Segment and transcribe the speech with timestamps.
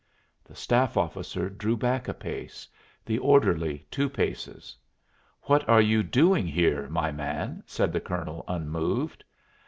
[0.43, 2.67] The staff officer drew back a pace,
[3.05, 4.75] the orderly two paces.
[5.43, 9.23] "What are you doing here, my man?" said the colonel, unmoved.